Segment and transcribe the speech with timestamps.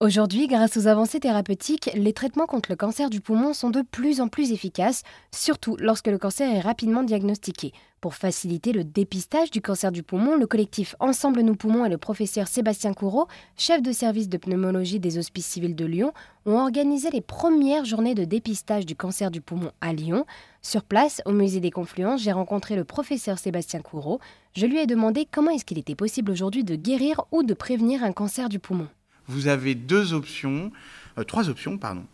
[0.00, 4.20] Aujourd'hui, grâce aux avancées thérapeutiques, les traitements contre le cancer du poumon sont de plus
[4.20, 5.02] en plus efficaces,
[5.34, 7.72] surtout lorsque le cancer est rapidement diagnostiqué.
[8.00, 11.98] Pour faciliter le dépistage du cancer du poumon, le collectif Ensemble Nous Poumons et le
[11.98, 13.26] professeur Sébastien Courreau,
[13.56, 16.12] chef de service de pneumologie des Hospices civils de Lyon,
[16.46, 20.26] ont organisé les premières journées de dépistage du cancer du poumon à Lyon.
[20.62, 24.20] Sur place, au musée des Confluences, j'ai rencontré le professeur Sébastien Courreau.
[24.54, 28.04] Je lui ai demandé comment est-ce qu'il était possible aujourd'hui de guérir ou de prévenir
[28.04, 28.86] un cancer du poumon
[29.28, 30.72] vous avez deux options,
[31.18, 32.04] euh, trois options, pardon.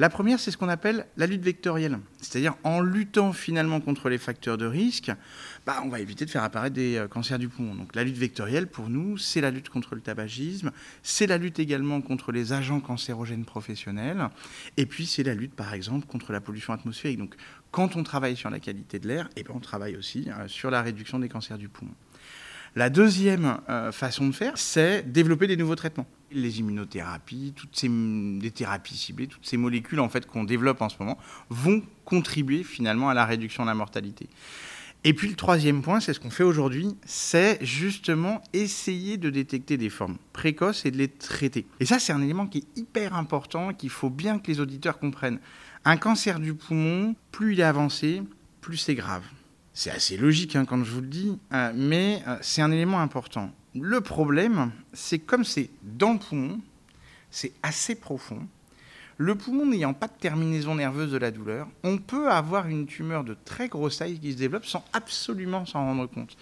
[0.00, 1.98] La première, c'est ce qu'on appelle la lutte vectorielle.
[2.22, 5.12] C'est-à-dire en luttant finalement contre les facteurs de risque,
[5.66, 7.74] bah, on va éviter de faire apparaître des euh, cancers du poumon.
[7.74, 10.70] Donc la lutte vectorielle, pour nous, c'est la lutte contre le tabagisme,
[11.02, 14.30] c'est la lutte également contre les agents cancérogènes professionnels,
[14.78, 17.18] et puis c'est la lutte, par exemple, contre la pollution atmosphérique.
[17.18, 17.34] Donc
[17.70, 20.70] quand on travaille sur la qualité de l'air, eh ben, on travaille aussi euh, sur
[20.70, 21.92] la réduction des cancers du poumon.
[22.76, 26.06] La deuxième euh, façon de faire, c'est développer des nouveaux traitements.
[26.30, 27.90] Les immunothérapies, toutes ces
[28.54, 33.08] thérapies ciblées, toutes ces molécules en fait qu'on développe en ce moment vont contribuer finalement
[33.08, 34.28] à la réduction de la mortalité.
[35.02, 39.76] Et puis le troisième point, c'est ce qu'on fait aujourd'hui, c'est justement essayer de détecter
[39.76, 41.66] des formes précoces et de les traiter.
[41.80, 44.98] Et ça, c'est un élément qui est hyper important, qu'il faut bien que les auditeurs
[44.98, 45.40] comprennent.
[45.86, 48.22] Un cancer du poumon, plus il est avancé,
[48.60, 49.24] plus c'est grave.
[49.72, 53.00] C'est assez logique hein, quand je vous le dis, euh, mais euh, c'est un élément
[53.00, 53.50] important.
[53.74, 56.60] Le problème, c'est comme c'est dans le poumon,
[57.30, 58.46] c'est assez profond.
[59.16, 63.22] Le poumon n'ayant pas de terminaison nerveuse de la douleur, on peut avoir une tumeur
[63.22, 66.36] de très grosse taille qui se développe sans absolument s'en rendre compte.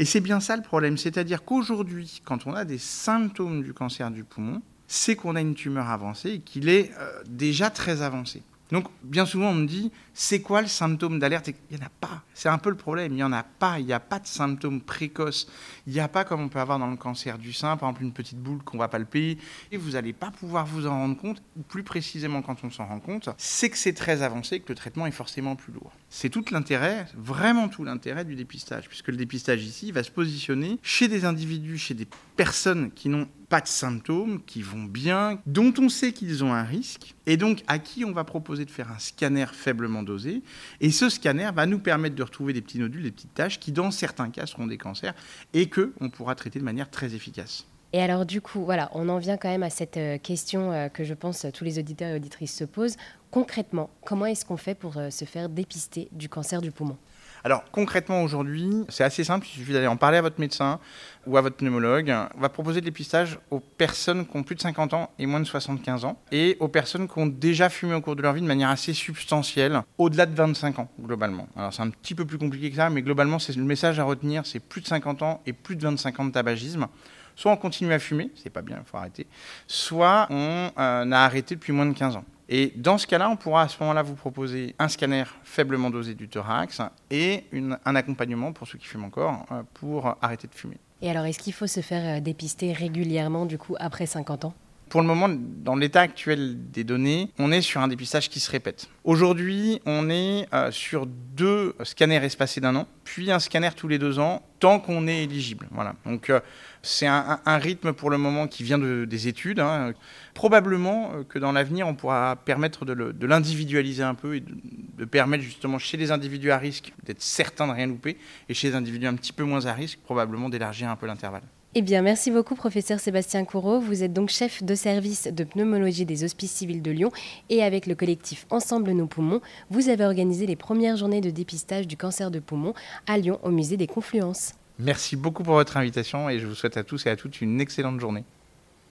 [0.00, 4.10] Et c'est bien ça le problème, c'est-à-dire qu'aujourd'hui, quand on a des symptômes du cancer
[4.10, 8.42] du poumon, c'est qu'on a une tumeur avancée et qu'il est euh, déjà très avancé.
[8.70, 11.48] Donc, bien souvent, on me dit, c'est quoi le symptôme d'alerte?
[11.48, 12.22] Il n'y en a pas.
[12.32, 13.12] C'est un peu le problème.
[13.12, 13.78] Il n'y en a pas.
[13.78, 15.48] Il n'y a pas de symptômes précoces.
[15.86, 18.04] Il n'y a pas comme on peut avoir dans le cancer du sein, par exemple,
[18.04, 19.38] une petite boule qu'on va palper.
[19.70, 21.42] Et vous n'allez pas pouvoir vous en rendre compte.
[21.58, 24.74] Ou plus précisément, quand on s'en rend compte, c'est que c'est très avancé, que le
[24.76, 25.92] traitement est forcément plus lourd.
[26.08, 28.88] C'est tout l'intérêt, vraiment tout l'intérêt du dépistage.
[28.88, 33.28] Puisque le dépistage ici va se positionner chez des individus, chez des personnes qui n'ont
[33.48, 37.62] pas de symptômes, qui vont bien, dont on sait qu'ils ont un risque, et donc
[37.66, 40.42] à qui on va proposer de faire un scanner faiblement dosé.
[40.80, 43.72] Et ce scanner va nous permettre de retrouver des petits nodules, des petites taches, qui
[43.72, 45.14] dans certains cas seront des cancers,
[45.52, 47.66] et que on pourra traiter de manière très efficace.
[47.94, 50.88] Et alors du coup, voilà, on en vient quand même à cette euh, question euh,
[50.88, 52.96] que je pense tous les auditeurs et auditrices se posent.
[53.30, 56.96] Concrètement, comment est-ce qu'on fait pour euh, se faire dépister du cancer du poumon?
[57.44, 60.80] Alors concrètement aujourd'hui, c'est assez simple, il suffit d'aller en parler à votre médecin
[61.26, 62.10] ou à votre pneumologue.
[62.34, 65.40] On va proposer le dépistage aux personnes qui ont plus de 50 ans et moins
[65.40, 68.40] de 75 ans et aux personnes qui ont déjà fumé au cours de leur vie
[68.40, 71.46] de manière assez substantielle, au-delà de 25 ans globalement.
[71.54, 74.04] Alors c'est un petit peu plus compliqué que ça, mais globalement c'est le message à
[74.04, 76.88] retenir, c'est plus de 50 ans et plus de 25 ans de tabagisme
[77.36, 79.26] soit on continue à fumer, c'est pas bien, il faut arrêter,
[79.66, 82.24] soit on euh, a arrêté depuis moins de 15 ans.
[82.48, 86.14] Et dans ce cas-là, on pourra à ce moment-là vous proposer un scanner faiblement dosé
[86.14, 87.44] du thorax et
[87.84, 90.76] un accompagnement pour ceux qui fument encore euh, pour arrêter de fumer.
[91.00, 94.54] Et alors, est-ce qu'il faut se faire euh, dépister régulièrement du coup après 50 ans?
[94.88, 98.50] Pour le moment, dans l'état actuel des données, on est sur un dépistage qui se
[98.50, 98.88] répète.
[99.04, 103.98] Aujourd'hui, on est euh, sur deux scanners espacés d'un an, puis un scanner tous les
[103.98, 105.68] deux ans, tant qu'on est éligible.
[105.72, 105.94] Voilà.
[106.06, 106.40] Donc, euh,
[106.82, 109.58] c'est un, rythme pour le moment qui vient des études.
[109.58, 109.92] Hein.
[110.34, 114.54] Probablement euh, que dans l'avenir, on pourra permettre de l'individualiser un peu et de,
[114.98, 118.18] de, permettre justement chez les individus à risque d'être certains de rien louper,
[118.48, 121.42] et chez les individus un petit peu moins à risque, probablement d'élargir un peu l'intervalle.
[121.76, 123.80] Eh bien, merci beaucoup, professeur Sébastien Courreau.
[123.80, 127.10] Vous êtes donc chef de service de pneumologie des Hospices civils de Lyon
[127.50, 129.40] et avec le collectif Ensemble nos poumons,
[129.70, 132.74] vous avez organisé les premières journées de dépistage du cancer de poumon
[133.08, 134.52] à Lyon au musée des Confluences.
[134.78, 137.60] Merci beaucoup pour votre invitation et je vous souhaite à tous et à toutes une
[137.60, 138.22] excellente journée.